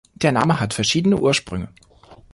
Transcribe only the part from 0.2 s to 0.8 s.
Name hat